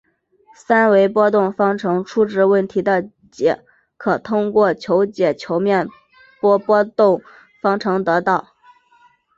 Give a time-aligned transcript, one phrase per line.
[0.55, 3.63] 三维波动方程初值问题的解
[3.97, 5.87] 可以通过求解球面
[6.39, 7.21] 波波动
[7.61, 8.47] 方程得到。